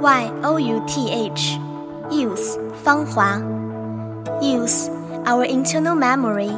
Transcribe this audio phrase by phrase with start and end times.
[0.00, 1.58] Y O U T H
[2.08, 3.38] youth 芳华
[4.40, 4.88] youth
[5.26, 6.52] our internal memory。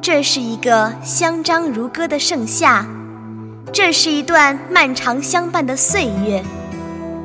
[0.00, 2.84] 这是一个香樟如歌的盛夏，
[3.72, 6.42] 这是一段漫长相伴的岁月。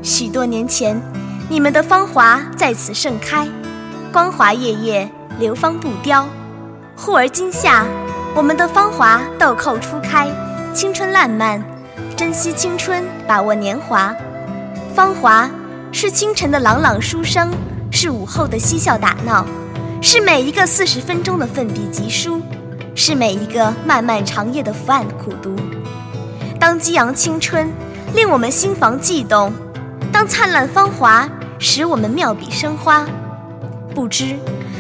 [0.04, 1.01] 许多年前，
[1.50, 3.47] 你们的芳华在此盛开，
[4.13, 5.09] 光华夜夜，
[5.39, 6.27] 流芳不凋。
[6.95, 7.86] 忽而今夏，
[8.36, 10.27] 我们的芳华豆蔻初开，
[10.75, 11.59] 青春烂漫，
[12.16, 14.15] 珍惜青春，把握年华。
[14.99, 15.49] 芳华
[15.93, 17.49] 是清晨的朗朗书声，
[17.89, 19.45] 是午后的嬉笑打闹，
[20.01, 22.41] 是每一个四十分钟的奋笔疾书。
[22.95, 25.55] 是每一个漫漫长夜的伏案苦读。
[26.59, 27.71] 当激扬青春
[28.13, 29.53] 令我们心房悸动，
[30.11, 33.08] 当灿烂芳华使我们妙笔生花，
[33.95, 34.38] 不知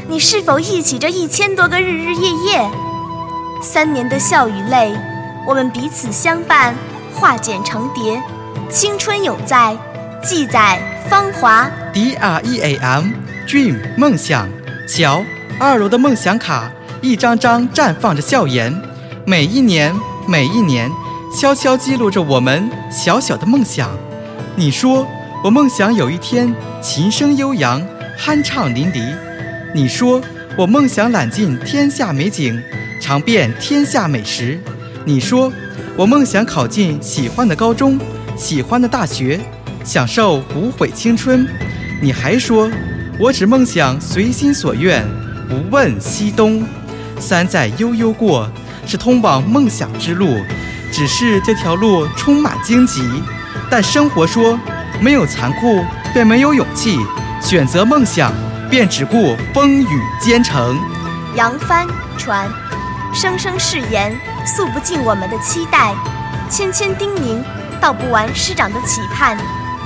[0.09, 2.69] 你是否忆起这一千多个日日夜夜？
[3.61, 4.93] 三年的笑与泪，
[5.47, 6.75] 我们彼此相伴，
[7.15, 8.21] 化茧成蝶，
[8.69, 9.77] 青春永在，
[10.21, 11.69] 记载芳华。
[11.93, 14.47] D R E A M，Dream 梦想。
[14.87, 15.23] 瞧，
[15.59, 16.71] 二楼的梦想卡。
[17.01, 18.73] 一张张绽放着笑颜，
[19.25, 19.95] 每一年，
[20.27, 20.91] 每一年，
[21.39, 23.89] 悄悄记录着我们小小的梦想。
[24.55, 25.07] 你说，
[25.41, 27.81] 我梦想有一天琴声悠扬，
[28.19, 29.15] 酣畅淋漓；
[29.73, 30.21] 你说，
[30.57, 32.61] 我梦想揽尽天下美景，
[32.99, 34.57] 尝遍天下美食；
[35.05, 35.49] 你说，
[35.95, 37.97] 我梦想考进喜欢的高中，
[38.35, 39.39] 喜欢的大学，
[39.83, 41.47] 享受无悔青春。
[42.01, 42.69] 你还说，
[43.19, 45.05] 我只梦想随心所愿，
[45.49, 46.63] 不问西东。
[47.19, 48.49] 三载悠悠过，
[48.85, 50.37] 是通往梦想之路，
[50.91, 53.01] 只是这条路充满荆棘。
[53.69, 54.57] 但生活说，
[55.01, 56.97] 没有残酷便没有勇气，
[57.41, 58.31] 选择梦想
[58.69, 60.79] 便只顾风雨兼程。
[61.35, 61.85] 扬帆
[62.17, 62.49] 船，
[63.13, 65.93] 声声誓言诉不尽我们的期待，
[66.49, 67.43] 千千叮咛
[67.81, 69.37] 道不完师长的期盼，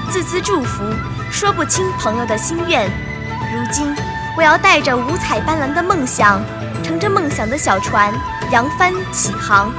[0.09, 0.83] 字字祝福
[1.31, 2.89] 说不清朋友的心愿。
[3.51, 3.95] 如今，
[4.37, 6.41] 我要带着五彩斑斓的梦想。
[6.83, 8.13] 乘着梦想的小船，
[8.51, 9.71] 扬帆起航。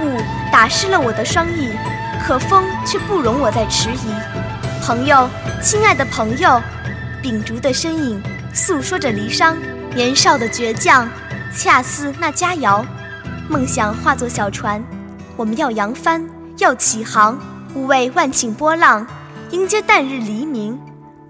[0.00, 0.20] 雾
[0.52, 1.72] 打湿了我的双翼，
[2.24, 4.12] 可风却不容我再迟疑。
[4.84, 5.28] 朋友，
[5.60, 6.62] 亲爱的朋友，
[7.20, 8.22] 秉烛的身影
[8.54, 9.56] 诉说着离殇。
[9.94, 11.08] 年少的倔强，
[11.52, 12.84] 恰似那佳肴。
[13.48, 14.82] 梦想化作小船，
[15.36, 16.24] 我们要扬帆，
[16.58, 17.36] 要起航。
[17.74, 19.06] 无畏万顷波浪，
[19.50, 20.78] 迎接淡日黎明，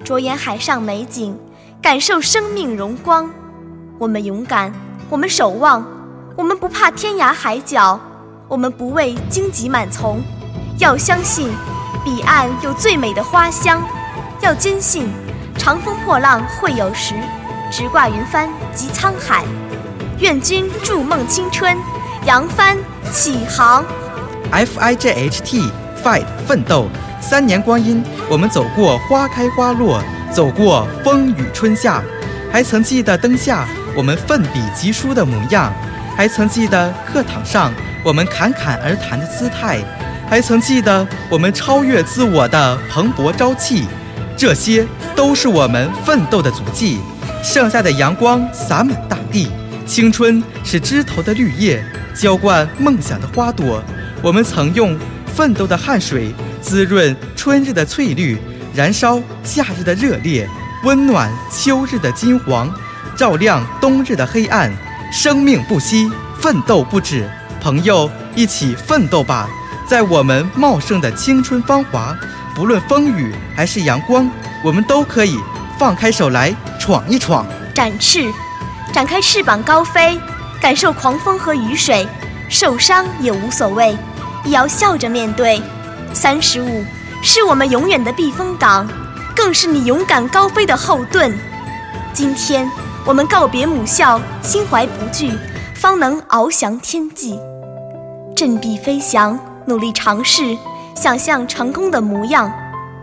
[0.02, 1.38] 着眼海上美景，
[1.80, 3.30] 感受生命荣光。
[3.96, 4.72] 我们勇敢。
[5.10, 5.86] 我们守望，
[6.36, 7.98] 我们不怕天涯海角，
[8.46, 10.20] 我们不畏荆棘满丛。
[10.78, 11.50] 要相信，
[12.04, 13.78] 彼岸有最美的花香；
[14.42, 15.08] 要坚信，
[15.56, 17.14] 长风破浪会有时，
[17.72, 19.44] 直挂云帆济沧海。
[20.18, 21.74] 愿君筑梦青春，
[22.26, 22.76] 扬帆
[23.10, 23.82] 起航。
[24.50, 25.70] F I J H T
[26.04, 26.86] fight 奋斗，
[27.20, 30.02] 三年光阴，我们走过花开花落，
[30.32, 32.02] 走过风雨春夏，
[32.50, 33.66] 还曾记得灯下。
[33.96, 35.72] 我们奋笔疾书的模样，
[36.16, 37.72] 还曾记得课堂上
[38.04, 39.80] 我们侃侃而谈的姿态，
[40.28, 43.86] 还曾记得我们超越自我的蓬勃朝气，
[44.36, 44.86] 这些
[45.16, 47.00] 都是我们奋斗的足迹。
[47.42, 49.48] 盛夏的阳光洒满大地，
[49.84, 51.84] 青春是枝头的绿叶，
[52.14, 53.82] 浇灌梦想的花朵。
[54.22, 54.96] 我们曾用
[55.26, 58.38] 奋斗的汗水滋润春日的翠绿，
[58.74, 60.48] 燃烧夏日的热烈，
[60.84, 62.72] 温暖秋日的金黄。
[63.16, 64.72] 照亮冬日的黑暗，
[65.10, 66.08] 生命不息，
[66.40, 67.28] 奋斗不止。
[67.60, 69.48] 朋友，一起奋斗吧！
[69.88, 72.16] 在我们茂盛的青春芳华，
[72.54, 74.30] 不论风雨还是阳光，
[74.62, 75.36] 我们都可以
[75.76, 77.44] 放开手来闯一闯。
[77.74, 78.32] 展翅，
[78.92, 80.16] 展开翅膀高飞，
[80.60, 82.06] 感受狂风和雨水，
[82.48, 83.96] 受伤也无所谓，
[84.44, 85.60] 也要笑着面对。
[86.12, 86.84] 三十五，
[87.22, 88.88] 是我们永远的避风港，
[89.34, 91.32] 更是你勇敢高飞的后盾。
[92.12, 92.68] 今天。
[93.06, 95.32] 我们告别母校，心怀不惧，
[95.74, 97.40] 方能翱翔天际。
[98.36, 100.54] 振臂飞翔，努力尝试，
[100.94, 102.52] 想象成功的模样。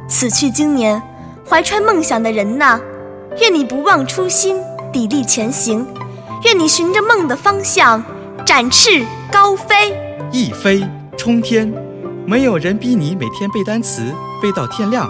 [0.07, 1.01] 此去经年，
[1.49, 2.79] 怀揣梦想的人呐，
[3.39, 4.61] 愿你不忘初心，
[4.93, 5.87] 砥砺前行。
[6.43, 8.03] 愿你循着梦的方向，
[8.45, 9.97] 展翅高飞，
[10.31, 10.87] 一飞
[11.17, 11.84] 冲天。
[12.27, 14.11] 没有人逼你每天背单词
[14.41, 15.07] 背到天亮，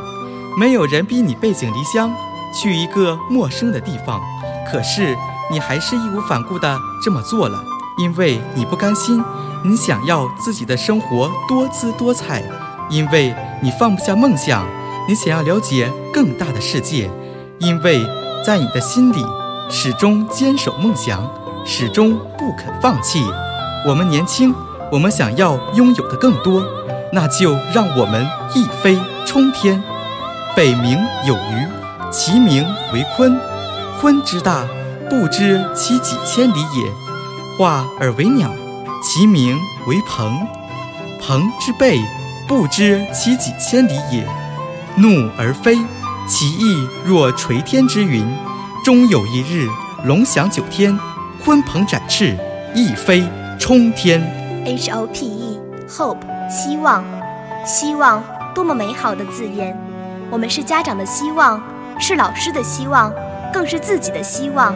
[0.60, 2.12] 没有人逼你背井离乡
[2.54, 4.22] 去一个陌生的地方。
[4.70, 5.16] 可是
[5.50, 7.64] 你还是义无反顾地这么做了，
[7.98, 9.24] 因为你不甘心，
[9.64, 12.44] 你想要自己的生活多姿多彩，
[12.90, 14.68] 因为你放不下梦想，
[15.08, 17.10] 你想要了解更大的世界，
[17.60, 18.06] 因为
[18.46, 19.24] 在你的心里
[19.70, 21.26] 始终坚守梦想，
[21.66, 23.24] 始终不肯放弃。
[23.88, 24.54] 我们年轻，
[24.92, 26.62] 我们想要拥有的更多，
[27.12, 29.82] 那就让我们一飞冲天。
[30.56, 31.68] 北冥有鱼，
[32.12, 33.38] 其名为鲲。
[34.02, 34.66] 鲲之大，
[35.10, 36.92] 不知其几千里也。
[37.58, 38.50] 化而为鸟，
[39.02, 39.58] 其名
[39.88, 40.46] 为鹏。
[41.22, 42.00] 鹏之背，
[42.48, 44.28] 不知其几千里也。
[44.98, 45.78] 怒而飞，
[46.28, 48.26] 其翼若垂天之云。
[48.84, 49.68] 终有一日，
[50.04, 50.98] 龙翔九天，
[51.44, 52.38] 鲲鹏展翅，
[52.76, 53.24] 一飞
[53.60, 54.22] 冲天。
[54.66, 56.18] H O P E，Hope，
[56.56, 57.04] 希望，
[57.66, 58.24] 希望，
[58.54, 59.78] 多么美好的字眼！
[60.32, 61.62] 我们是家长的希望，
[62.00, 63.12] 是老师的希望，
[63.52, 64.74] 更是自己的希望。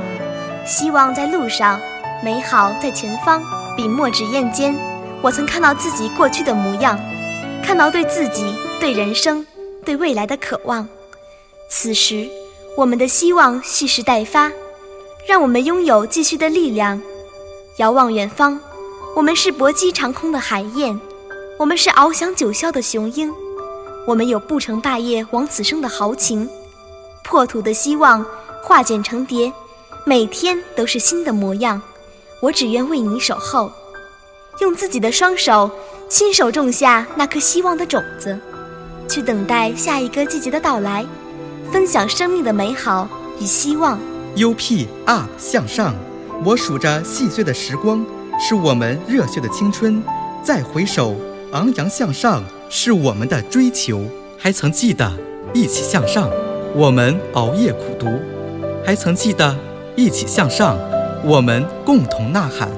[0.65, 1.79] 希望在路上，
[2.21, 3.41] 美好在前方。
[3.77, 4.75] 笔墨纸砚间，
[5.21, 6.99] 我曾看到自己过去的模样，
[7.63, 9.47] 看到对自己、对人生、
[9.85, 10.85] 对未来的渴望。
[11.69, 12.27] 此时，
[12.75, 14.51] 我们的希望蓄势待发，
[15.25, 17.01] 让我们拥有继续的力量。
[17.77, 18.59] 遥望远方，
[19.15, 20.99] 我们是搏击长空的海燕，
[21.59, 23.29] 我们是翱翔九霄的雄鹰。
[24.07, 26.50] 我们有不成霸业枉此生的豪情，
[27.21, 28.25] 破土的希望
[28.63, 29.51] 化茧成蝶，
[30.06, 31.81] 每天都是新的模样。
[32.41, 33.69] 我只愿为你守候，
[34.61, 35.69] 用自己的双手
[36.07, 38.39] 亲手种下那颗希望的种子，
[39.09, 41.05] 去等待下一个季节的到来，
[41.73, 43.05] 分享生命的美好
[43.38, 44.00] 与希望。
[44.35, 45.94] U P up 向上，
[46.45, 48.05] 我数着细碎的时光，
[48.39, 50.01] 是我们热血的青春。
[50.41, 51.13] 再回首，
[51.51, 52.44] 昂扬向上。
[52.72, 54.04] 是我们的追求，
[54.38, 55.12] 还曾记得
[55.56, 56.30] 一起向上，
[56.75, 58.06] 我们熬夜苦读，
[58.86, 59.56] 还曾记得
[59.96, 60.78] 一起向上，
[61.25, 62.69] 我们共同呐喊，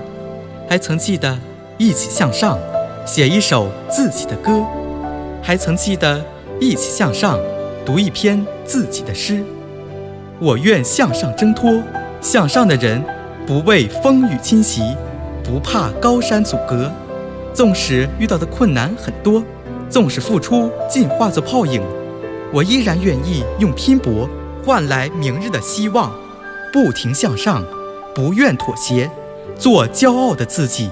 [0.69, 1.37] 还曾记得
[1.77, 2.57] 一起向上，
[3.05, 4.63] 写一首自己的歌，
[5.41, 6.23] 还曾记得
[6.61, 7.37] 一起向上，
[7.85, 9.43] 读一篇自己的诗。
[10.39, 11.83] 我愿向上挣脱，
[12.21, 13.03] 向上的人
[13.45, 14.95] 不畏风雨侵袭，
[15.43, 16.89] 不怕高山阻隔，
[17.53, 19.43] 纵使遇到的困难很多。
[19.89, 21.81] 纵使付出尽化作泡影，
[22.53, 24.29] 我依然愿意用拼搏
[24.65, 26.13] 换来明日的希望，
[26.71, 27.61] 不停向上，
[28.15, 29.11] 不愿妥协，
[29.57, 30.89] 做骄傲的自己。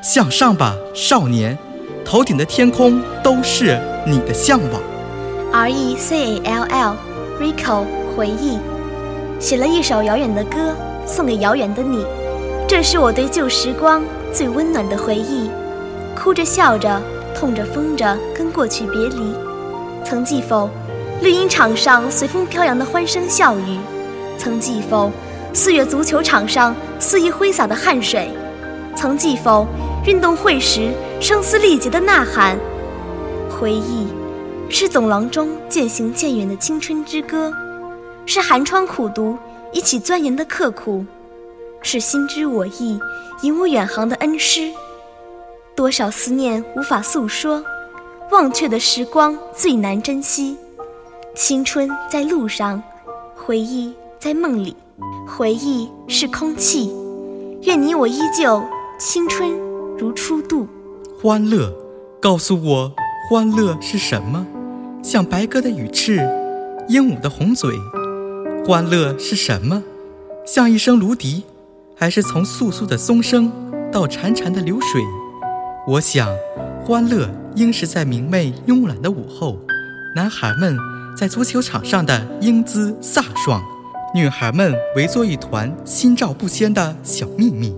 [0.00, 1.58] 向上吧，少年，
[2.04, 4.80] 头顶的天空都是你的向往。
[5.52, 8.58] R E C A L L，Recall 回忆，
[9.40, 12.06] 写了一首遥远的歌，送给遥远的你。
[12.68, 15.50] 这是我对旧时光最温暖的回忆，
[16.18, 17.00] 哭着笑着。
[17.34, 19.32] 痛着疯着跟过去别离，
[20.04, 20.68] 曾记否？
[21.22, 23.78] 绿茵场上随风飘扬的欢声笑语，
[24.36, 25.12] 曾记否？
[25.52, 28.28] 四月足球场上肆意挥洒的汗水，
[28.96, 29.68] 曾记否？
[30.04, 32.58] 运动会时声嘶力竭的呐喊。
[33.48, 34.08] 回忆，
[34.68, 37.52] 是走廊中渐行渐远的青春之歌，
[38.26, 39.38] 是寒窗苦读
[39.72, 41.04] 一起钻研的刻苦，
[41.82, 42.98] 是心知我意
[43.42, 44.72] 引我远航的恩师。
[45.78, 47.62] 多少思念无法诉说，
[48.32, 50.56] 忘却的时光最难珍惜。
[51.36, 52.82] 青春在路上，
[53.36, 54.74] 回忆在梦里。
[55.24, 56.92] 回忆是空气，
[57.62, 58.60] 愿你我依旧
[58.98, 59.48] 青春
[59.96, 60.66] 如初度。
[61.22, 61.72] 欢乐，
[62.20, 62.92] 告诉我，
[63.30, 64.44] 欢乐是什么？
[65.00, 66.16] 像白鸽的羽翅，
[66.88, 67.70] 鹦鹉的红嘴。
[68.66, 69.80] 欢乐是什么？
[70.44, 71.44] 像一声芦笛，
[71.94, 73.52] 还是从簌簌的松声
[73.92, 75.00] 到潺潺的流水？
[75.88, 76.28] 我想，
[76.84, 77.26] 欢乐
[77.56, 79.58] 应是在明媚慵懒的午后，
[80.14, 80.76] 男孩们
[81.16, 83.62] 在足球场上的英姿飒爽，
[84.14, 87.74] 女孩们围坐一团，心照不宣的小秘密。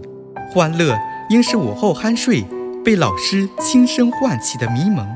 [0.50, 0.98] 欢乐
[1.30, 2.42] 应是午后酣睡，
[2.84, 5.06] 被老师轻声唤起的迷蒙，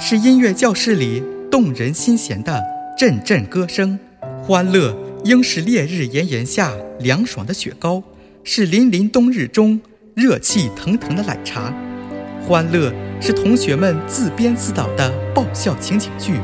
[0.00, 2.60] 是音乐教室里动人心弦的
[2.98, 3.96] 阵阵歌声。
[4.42, 4.92] 欢乐
[5.22, 8.02] 应是烈日炎炎下凉爽的雪糕，
[8.42, 9.80] 是凛凛冬日中
[10.16, 11.72] 热气腾腾的奶茶。
[12.48, 12.90] 欢乐
[13.20, 16.40] 是同学们自编自导的爆笑情景剧，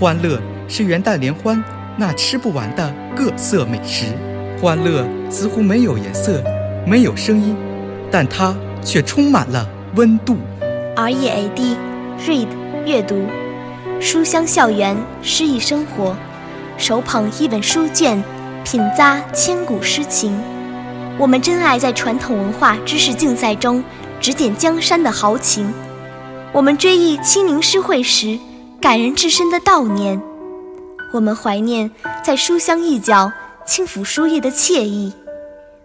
[0.00, 1.62] 欢乐是元旦联欢
[1.98, 4.06] 那吃不完的各色美食，
[4.58, 6.42] 欢乐似乎没有颜色，
[6.86, 7.54] 没有声音，
[8.10, 10.38] 但它却充满了温度。
[10.96, 12.48] R E A D，read
[12.86, 13.26] 阅读，
[14.00, 16.16] 书香校园诗意生活，
[16.78, 18.24] 手捧一本书卷，
[18.64, 20.34] 品咂千古诗情。
[21.18, 23.84] 我们珍爱在传统文化知识竞赛中。
[24.24, 25.70] 指点江山的豪情，
[26.50, 28.38] 我们追忆清明诗会时
[28.80, 30.18] 感人至深的悼念，
[31.12, 31.90] 我们怀念
[32.24, 33.30] 在书香一角
[33.66, 35.12] 轻抚书页的惬意，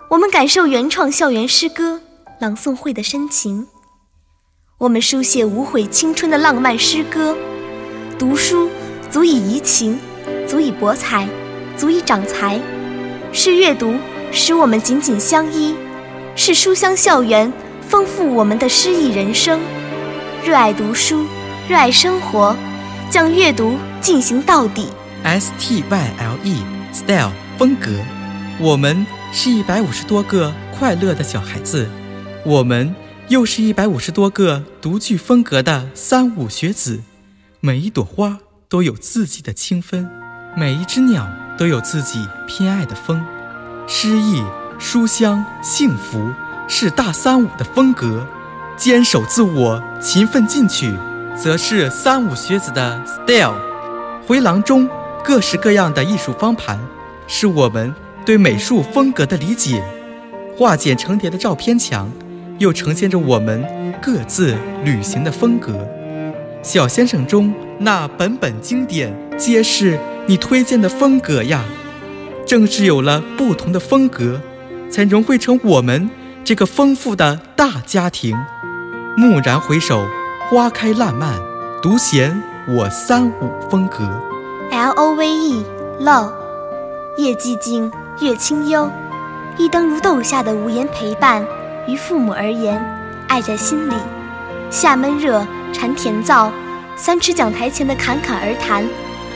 [0.10, 2.00] 我们感受原创校园诗歌
[2.40, 3.68] 朗诵会的深情，
[4.78, 7.36] 我们书写无悔青春的浪漫诗歌。
[8.18, 8.70] 读书
[9.12, 10.00] 足以怡情，
[10.48, 11.28] 足以博采，
[11.76, 12.58] 足以长才。
[13.34, 13.96] 是阅读
[14.32, 15.76] 使我们紧紧相依，
[16.38, 17.52] 是书香校园。
[17.90, 19.60] 丰富我们的诗意人生，
[20.46, 21.26] 热爱读书，
[21.68, 22.56] 热爱生活，
[23.10, 24.88] 将阅读进行到底。
[25.24, 26.58] S T Y L E
[26.94, 27.90] style 风格，
[28.60, 29.04] 我们
[29.34, 31.90] 是一百五十多个快乐的小孩子，
[32.46, 32.94] 我们
[33.28, 37.02] 又是一百五十多个独具风格的三五学子。
[37.60, 38.38] 每一朵花
[38.70, 40.08] 都有自己的清芬，
[40.56, 41.28] 每一只鸟
[41.58, 43.26] 都有自己偏爱的风。
[43.88, 44.44] 诗意、
[44.78, 46.32] 书香、幸福
[46.72, 48.24] 是大三五的风格，
[48.78, 50.94] 坚守自我、勤奋进取，
[51.36, 53.56] 则是三五学子的 style。
[54.28, 54.88] 回廊中
[55.24, 56.80] 各式各样的艺术方盘，
[57.26, 59.84] 是我们对美术风格的理解。
[60.56, 62.08] 化茧成蝶的照片墙，
[62.60, 63.66] 又呈现着我们
[64.00, 65.76] 各自旅行的风格。
[66.62, 69.98] 小先生中那本本经典，皆是
[70.28, 71.66] 你推荐的风格呀。
[72.46, 74.40] 正是有了不同的风格，
[74.92, 76.08] 才融汇成我们
[76.50, 78.36] 这个丰富的大家庭。
[79.18, 80.08] 蓦然回首，
[80.50, 81.40] 花开烂漫，
[81.80, 84.00] 独显我三五风格。
[84.72, 85.64] L O V E
[86.02, 86.34] love，
[87.18, 88.90] 夜寂静，月清幽，
[89.60, 91.46] 一灯如豆下的无言陪伴。
[91.88, 92.84] 于父母而言，
[93.28, 93.94] 爱在心里；
[94.72, 96.50] 夏闷热，蝉甜噪，
[96.96, 98.84] 三尺讲台前的侃侃而谈。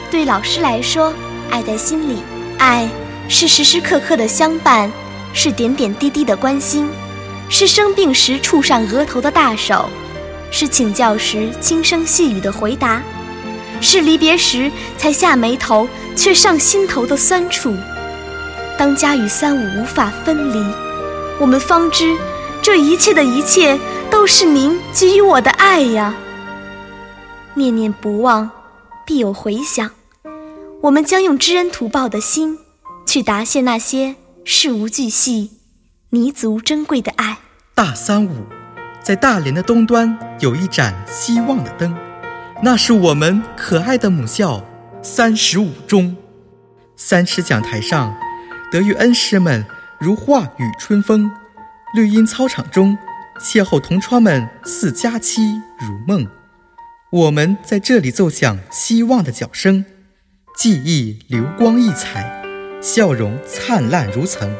[0.10, 1.13] 对老师来说，
[1.51, 2.24] 爱在心里，
[2.58, 2.89] 爱。
[3.29, 4.91] 是时时刻刻的相伴，
[5.32, 6.89] 是点点滴滴的关心，
[7.55, 9.88] 是生病时触上额头的大手，
[10.50, 13.00] 是请教时轻声细语的回答，
[13.79, 17.72] 是离别时才下眉头却上心头的酸楚。
[18.75, 20.74] 当家与三五无法分离，
[21.39, 22.17] 我们方知
[22.60, 23.79] 这一切的一切
[24.10, 26.15] 都是您给予我的爱呀。
[27.53, 28.50] 念念不忘，
[29.05, 29.91] 必有回响。
[30.81, 32.57] 我们将用知恩图报的心。
[33.05, 35.51] 去答谢那些事无巨细、
[36.13, 37.39] 弥足珍贵的爱。
[37.74, 38.46] 大三五，
[39.01, 41.98] 在大连的东端有一盏希望的灯，
[42.62, 44.63] 那是我们可爱的母校
[45.01, 46.15] 三十五中。
[46.96, 48.15] 三尺讲台上，
[48.72, 49.65] 德育恩师们
[50.00, 51.32] 如化雨春风；
[51.96, 52.96] 绿荫操场中，
[53.39, 55.41] 邂逅同窗们似佳期
[55.79, 56.27] 如梦。
[57.12, 59.84] 我们在这里奏响希望的角声，
[60.55, 62.43] 记忆流光溢彩。
[62.84, 64.55] 笑容灿烂如曾，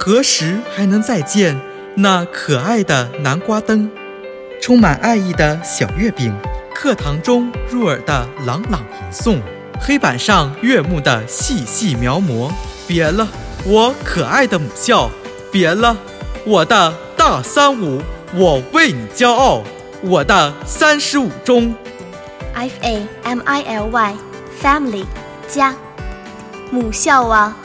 [0.00, 1.60] 何时还能再见
[1.96, 3.90] 那可爱的南瓜灯？
[4.62, 6.32] 充满爱意的小月饼，
[6.72, 9.40] 课堂中入耳的朗朗吟诵，
[9.80, 12.48] 黑板上悦目的细细描摹。
[12.86, 13.26] 别了，
[13.64, 15.10] 我可爱的母校！
[15.50, 15.96] 别了，
[16.46, 18.00] 我的大三五！
[18.34, 19.64] 我为你骄傲，
[20.02, 21.74] 我的三十五中。
[22.54, 25.06] F A M I L Y，Family，
[25.48, 25.74] 家。
[26.70, 27.56] 母校啊，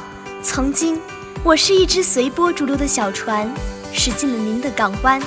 [0.41, 0.99] 曾经
[1.45, 3.53] 我是一只随波逐流的小船，
[3.91, 5.21] 驶进了您的港湾。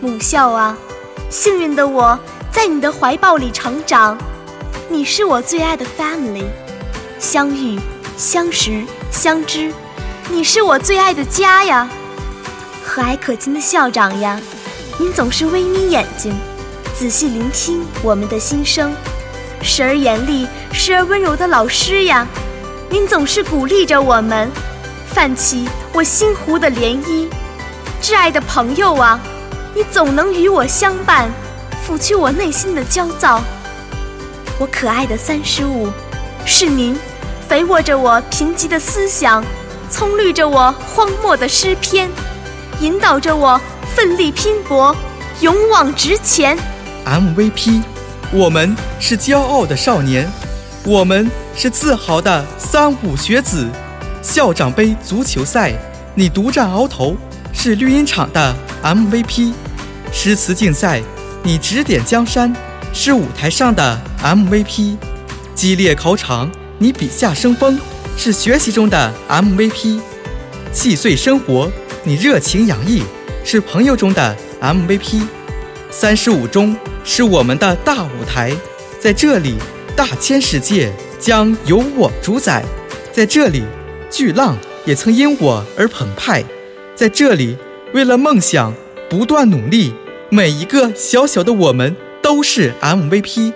[0.00, 0.76] 母校啊，
[1.30, 2.18] 幸运的我
[2.50, 4.18] 在你的怀抱里成长，
[4.88, 6.46] 你是我最爱的 family，
[7.20, 7.78] 相遇、
[8.16, 9.72] 相识、相知，
[10.28, 11.88] 你是我最爱的家呀。
[12.84, 14.40] 和蔼可亲的校长呀，
[14.98, 16.34] 您总是微眯眼睛，
[16.92, 18.92] 仔细聆听我们的心声。
[19.62, 22.26] 时而严厉，时而温柔的老师呀。
[22.90, 24.50] 您总是鼓励着我们，
[25.16, 27.26] 泛起我心湖的涟漪。
[28.02, 29.18] 挚爱的朋友啊，
[29.74, 31.30] 你总能与我相伴，
[31.88, 33.42] 抚去我内心的焦躁。
[34.58, 35.88] 我可爱的三十五，
[36.44, 36.94] 是您
[37.48, 39.42] 肥沃着我贫瘠的思想，
[39.90, 42.10] 葱绿着我荒漠的诗篇，
[42.80, 43.58] 引导着我
[43.94, 44.94] 奋力拼搏，
[45.40, 46.58] 勇往直前。
[47.06, 47.80] MVP，
[48.32, 50.30] 我们是骄傲的少年。
[50.84, 53.66] 我们是自豪的三五学子，
[54.26, 55.72] 校长杯足球赛，
[56.16, 57.16] 你独占鳌头，
[57.52, 58.52] 是绿茵场的
[58.82, 59.52] MVP；
[60.12, 61.00] 诗词竞赛，
[61.44, 62.52] 你指点江山，
[62.92, 64.96] 是舞台上的 MVP；
[65.54, 67.78] 激烈考场，你笔下生风，
[68.16, 70.00] 是学习中的 MVP；
[70.72, 71.70] 细碎生活，
[72.02, 73.04] 你热情洋溢，
[73.44, 75.22] 是朋友中的 MVP。
[75.88, 78.52] 三十五中是我们的大舞台，
[79.00, 79.54] 在这里。
[79.94, 82.62] 大千世界将由我主宰，
[83.14, 83.62] 在这里，
[84.16, 84.56] 巨浪
[84.86, 86.42] 也曾因我而澎湃。
[86.94, 87.54] 在这里，
[87.92, 88.72] 为了梦想
[89.10, 89.92] 不断努力，
[90.30, 93.52] 每一个小小的我们都是 MVP，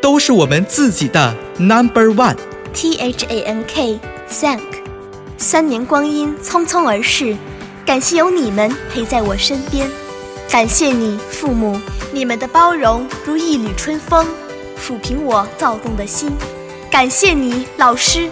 [0.00, 2.36] 都是我们自己的 Number One。
[2.72, 4.62] T H A N K，Thank。
[5.36, 7.36] 三年光阴匆匆而逝，
[7.84, 9.90] 感谢有你们陪在我身边，
[10.48, 11.76] 感谢你父母，
[12.12, 14.24] 你们的包容如一缕春风。
[14.80, 16.30] 抚平我躁动的心，
[16.88, 18.30] 感谢你，老师，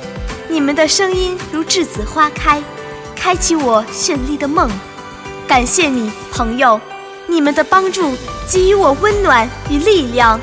[0.53, 2.63] 你们的声音如栀子花开，
[3.17, 4.71] 开启我绚丽的梦。
[5.49, 6.79] 感谢你，朋友，
[7.27, 8.15] 你们的帮助
[8.47, 10.39] 给予我温暖与力量，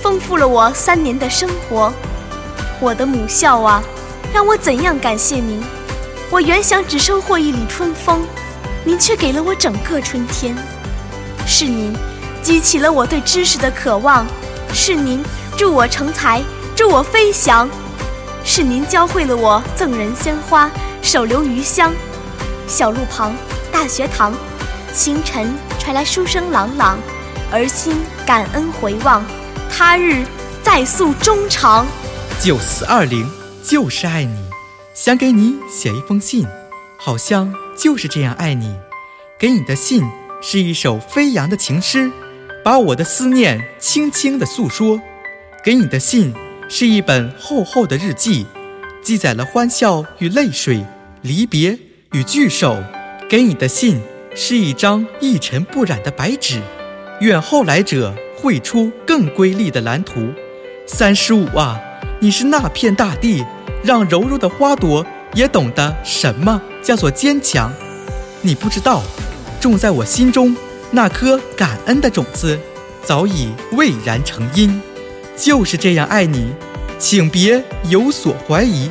[0.00, 1.92] 丰富了我三年的生活。
[2.80, 3.82] 我的母校啊，
[4.32, 5.62] 让我怎样感谢您？
[6.30, 8.22] 我原想只收获一缕春风，
[8.82, 10.56] 您却给了我整个春天。
[11.46, 11.94] 是您
[12.42, 14.26] 激起了我对知识的渴望，
[14.72, 15.22] 是您
[15.54, 16.42] 助我成才，
[16.74, 17.68] 助我飞翔，
[18.44, 20.70] 是您教会了我赠人鲜花，
[21.02, 21.92] 手留余香。
[22.66, 23.34] 小路旁，
[23.70, 24.32] 大学堂，
[24.94, 26.98] 清晨传来书声朗朗，
[27.52, 29.24] 儿心感恩回望，
[29.70, 30.24] 他日
[30.62, 31.86] 再诉衷肠。
[32.40, 33.28] 九四二零
[33.62, 34.44] 就是爱你，
[34.94, 36.46] 想给你写一封信，
[36.98, 38.74] 好像就是这样爱你。
[39.38, 40.02] 给你的信
[40.40, 42.10] 是一首飞扬的情诗，
[42.64, 45.00] 把我的思念轻轻地诉说。
[45.62, 46.34] 给你的信
[46.72, 48.46] 是一本厚厚的日记，
[49.02, 50.86] 记载了欢笑与泪水，
[51.20, 51.76] 离别
[52.12, 52.80] 与聚首。
[53.28, 54.00] 给你的信
[54.36, 56.60] 是一张一尘不染的白纸，
[57.18, 60.28] 愿后来者绘出更瑰丽的蓝图。
[60.86, 61.80] 三十五啊！
[62.20, 63.44] 你是那片大地，
[63.82, 67.72] 让柔弱的花朵也懂得什么叫做坚强。
[68.42, 69.02] 你不知道，
[69.60, 70.56] 种在我心中
[70.92, 72.56] 那颗感恩的种子，
[73.02, 74.80] 早已蔚然成荫。
[75.40, 76.52] 就是这样爱你，
[76.98, 78.90] 请别有所怀疑。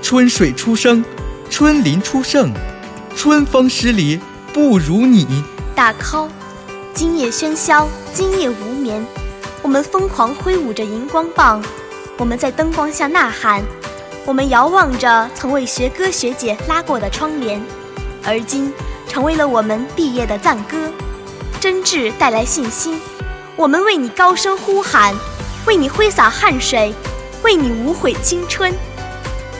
[0.00, 1.04] 春水初生，
[1.50, 2.50] 春林初盛，
[3.14, 4.18] 春风十里
[4.50, 5.44] 不如你。
[5.74, 6.26] 大考
[6.94, 9.06] 今夜喧嚣，今夜无眠，
[9.60, 11.62] 我们疯狂挥舞着荧光棒。
[12.16, 13.62] 我们在灯光下呐喊，
[14.24, 17.62] 我们遥望着曾为学哥学姐拉过的窗帘，
[18.24, 18.72] 而今
[19.06, 20.78] 成为了我们毕业的赞歌。
[21.60, 22.98] 真挚带来信心，
[23.54, 25.14] 我们为你高声呼喊，
[25.66, 26.94] 为你挥洒汗水，
[27.42, 28.72] 为你无悔青春。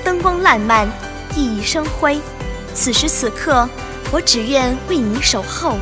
[0.05, 0.87] 灯光烂漫，
[1.35, 2.21] 熠熠生辉，
[2.75, 3.69] 此时此刻，
[4.11, 5.79] 我只愿为你守候。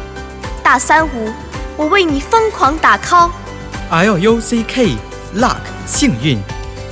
[0.63, 1.33] 大三五，
[1.77, 3.31] 我为你疯狂打 call。
[3.91, 4.97] L U C K
[5.37, 6.39] luck 幸运。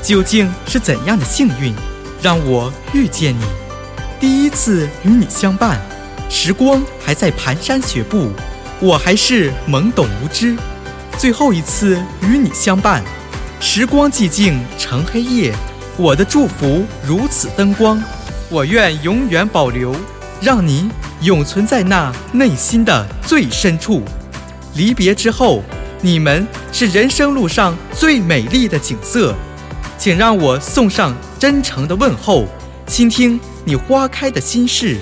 [0.03, 1.75] 究竟是怎样的幸运，
[2.23, 3.45] 让我遇见你？
[4.19, 5.79] 第一次与你相伴，
[6.31, 8.33] 时光还在蹒跚学步，
[8.81, 10.57] 我还是懵懂无知。
[11.19, 13.05] 最后一次与你相伴，
[13.63, 15.55] 时光寂静成黑夜，
[15.99, 18.03] 我的祝福如此灯光，
[18.49, 19.95] 我愿永远保留，
[20.41, 24.03] 让你永存在那内心的最深处。
[24.75, 25.63] 离别之后，
[26.01, 29.35] 你们是人生路上最美丽的景色。
[29.99, 32.47] 请让我送上真诚的问候，
[32.87, 34.97] 倾听你花开的心事，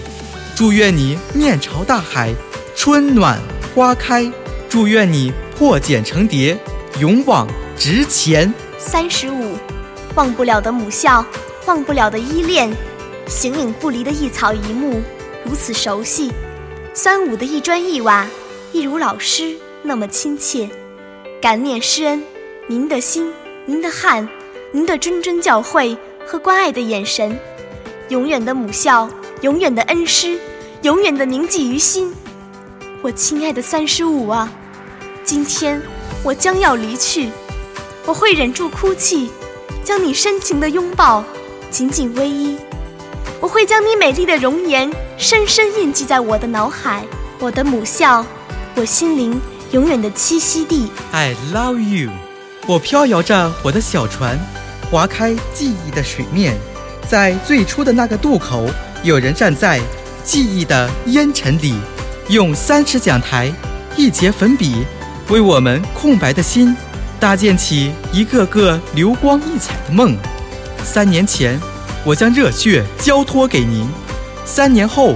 [0.57, 2.35] 祝愿你面朝大海，
[2.75, 3.39] 春暖
[3.73, 4.29] 花开，
[4.69, 6.59] 祝愿你破茧成蝶，
[6.99, 7.47] 勇往
[7.79, 8.53] 值钱。
[8.77, 9.57] 三十五，
[10.17, 11.25] 忘不了的母校，
[11.67, 12.73] 忘不了的依恋，
[13.29, 15.01] 形影不离的一草一木，
[15.45, 16.33] 如此熟悉。
[16.93, 18.27] 三五的一砖一瓦，
[18.73, 20.69] 一如老师那么亲切。
[21.41, 22.23] 感念师恩，
[22.67, 23.33] 您的心，
[23.65, 24.29] 您的汗。
[24.71, 27.39] 您的谆谆教诲和关爱的眼神，
[28.11, 29.09] 永远的母校，
[29.41, 30.39] 永远的恩师，
[30.83, 32.15] 永远的铭记于心。
[33.01, 34.53] 我亲爱的三十五啊，
[35.25, 35.81] 今天
[36.23, 37.31] 我将要离去，
[38.09, 39.29] 我会忍住哭泣，
[39.85, 41.23] 将你深情的拥抱
[41.71, 42.57] 紧紧偎依。
[43.39, 47.05] 我会将你美丽的容颜深深印记在我的脑海，
[47.39, 48.25] 我的母校，
[48.77, 49.39] 我心灵
[49.73, 50.91] 永远的栖息地。
[51.13, 52.11] I love you。
[52.67, 54.39] 我飘摇着我的小船。
[54.91, 56.57] 划开记忆的水面，
[57.07, 58.65] 在最初的那个渡口，
[59.03, 59.83] 有人站在
[60.25, 61.75] 记忆的烟尘里，
[62.31, 63.53] 用三尺讲台、
[63.97, 64.83] 一截粉笔，
[65.29, 66.75] 为我们空白的心
[67.19, 70.17] 搭建起一个个流光溢彩的梦。
[70.85, 71.61] 三年前，
[72.05, 73.87] 我将热血交托给您；
[74.45, 75.15] 三年后，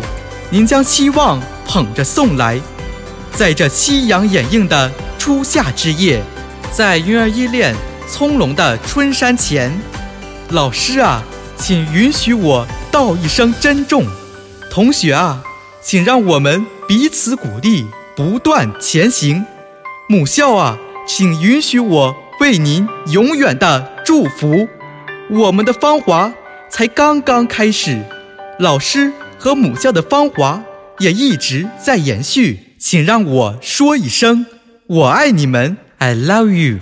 [0.50, 2.60] 您将期望捧着送来。
[3.32, 6.22] 在这夕阳掩映的初夏之夜，
[6.72, 7.74] 在云儿依恋。
[8.10, 9.72] 葱茏的春山前，
[10.50, 11.22] 老师啊，
[11.56, 14.04] 请允许我道一声珍重。
[14.70, 15.42] 同学啊，
[15.82, 19.46] 请让我们彼此鼓励，不断前行。
[20.10, 20.76] 母校啊，
[21.14, 24.66] 请允许我为您永远的祝福。
[25.28, 26.32] 我们的芳华
[26.70, 28.02] 才刚刚开始，
[28.58, 30.64] 老师和母校的芳华
[31.00, 32.76] 也一直在延续。
[32.78, 34.46] 请让我说一声，
[34.86, 36.78] 我爱你们，I love you。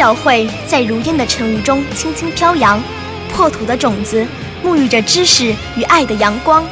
[0.00, 2.82] 教会在如烟的晨雾中轻轻飘扬，
[3.30, 4.26] 破土的种子
[4.64, 6.64] 沐浴着知识与爱的阳光。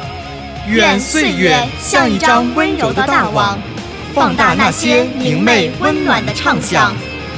[0.67, 3.61] 愿岁月像一张温柔的大网，
[4.15, 6.91] 放大那些明媚温暖的畅想。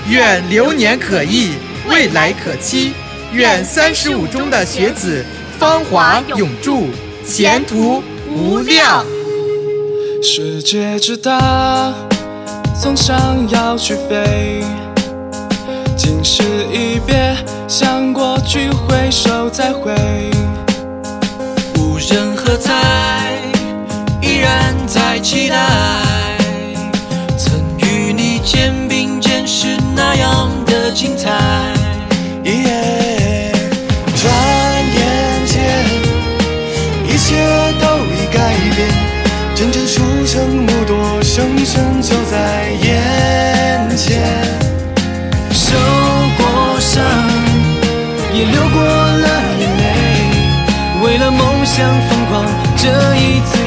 [0.08, 1.56] 愿流年可忆，
[1.90, 2.94] 未来可期。
[3.34, 5.26] 愿三十五中的学子
[5.60, 6.88] 芳华永驻，
[7.28, 8.02] 前途
[8.34, 9.06] 无量。
[10.24, 11.94] 世界之大，
[12.82, 14.61] 总想要去飞。
[16.04, 16.42] 今世
[16.74, 17.38] 一别，
[17.68, 19.94] 向过去挥手再会。
[21.78, 22.74] 无人喝彩，
[24.20, 26.11] 依然在期待。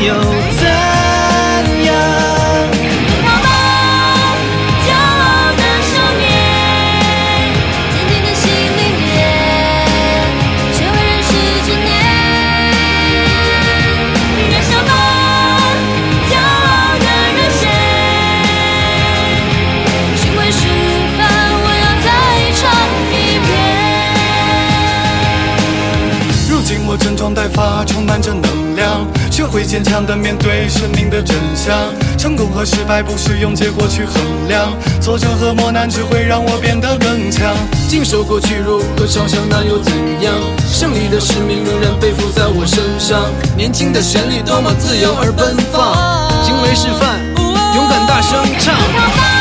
[0.07, 0.63] 又怎
[1.83, 1.89] 样？
[3.09, 3.49] 奔跑吧，
[4.85, 6.23] 骄傲的少年！
[7.95, 9.03] 坚定的心里面，
[10.75, 11.29] 只为人世
[11.65, 11.89] 执念。
[14.53, 14.93] 燃烧吧，
[16.29, 17.63] 骄傲的热血！
[20.17, 20.61] 心为誓
[21.17, 21.19] 发，
[21.65, 22.07] 我要再
[22.61, 22.63] 唱
[23.11, 23.13] 一
[23.47, 23.51] 遍。
[26.51, 28.35] 如今我整装待发，充满着。
[29.55, 31.79] 会坚强的面对生命的真相。
[32.19, 37.55] 成功和失败不是用结果去衡量，挫折和磨难只会让我变得更强。
[37.87, 40.35] 经受过屈辱和嘲笑，那又怎样？
[40.67, 43.31] 胜利的使命仍然背负在我身上。
[43.57, 45.95] 年轻的旋律多么自由而奔放，
[46.43, 47.21] 行为示范，
[47.77, 49.34] 勇敢大声唱。